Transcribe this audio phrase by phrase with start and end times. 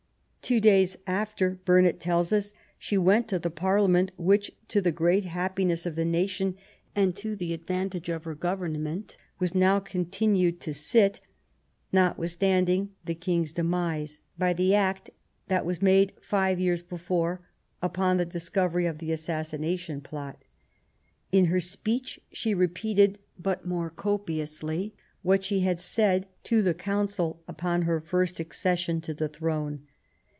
[0.51, 5.23] "Two days after," Burnet tells us," she went to the Parliament, which, to the great
[5.23, 6.57] happiness of the nation,
[6.93, 11.21] and to the advantage of her government, was now continued to sit,
[11.93, 15.09] notwithstanding the King's 10 THE WOMAN BORN TO BE QUEEN demise^ by the act
[15.47, 17.39] that was made five years before,
[17.81, 20.43] upon the discovery of the assassination plot.
[21.31, 27.41] In her speech she repeated, but more copiously, what she had said to the council
[27.47, 29.85] upon her first accession to the throne.